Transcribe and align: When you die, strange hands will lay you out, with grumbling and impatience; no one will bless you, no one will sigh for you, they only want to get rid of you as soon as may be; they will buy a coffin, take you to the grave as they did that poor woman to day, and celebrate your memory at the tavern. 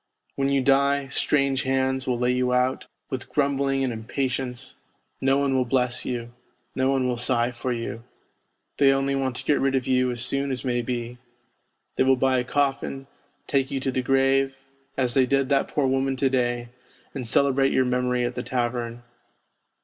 When 0.35 0.49
you 0.49 0.63
die, 0.63 1.09
strange 1.09 1.61
hands 1.61 2.07
will 2.07 2.17
lay 2.17 2.31
you 2.31 2.53
out, 2.53 2.87
with 3.11 3.29
grumbling 3.29 3.83
and 3.83 3.93
impatience; 3.93 4.75
no 5.21 5.37
one 5.37 5.53
will 5.55 5.63
bless 5.63 6.05
you, 6.05 6.33
no 6.73 6.89
one 6.89 7.07
will 7.07 7.17
sigh 7.17 7.51
for 7.51 7.71
you, 7.71 8.03
they 8.79 8.91
only 8.91 9.13
want 9.13 9.35
to 9.35 9.43
get 9.45 9.59
rid 9.59 9.75
of 9.75 9.85
you 9.85 10.09
as 10.09 10.25
soon 10.25 10.49
as 10.51 10.65
may 10.65 10.81
be; 10.81 11.19
they 11.97 12.03
will 12.03 12.15
buy 12.15 12.39
a 12.39 12.43
coffin, 12.43 13.05
take 13.45 13.69
you 13.69 13.79
to 13.79 13.91
the 13.91 14.01
grave 14.01 14.57
as 14.97 15.13
they 15.13 15.27
did 15.27 15.49
that 15.49 15.67
poor 15.67 15.85
woman 15.85 16.15
to 16.15 16.31
day, 16.31 16.69
and 17.13 17.27
celebrate 17.27 17.71
your 17.71 17.85
memory 17.85 18.25
at 18.25 18.33
the 18.33 18.41
tavern. 18.41 19.03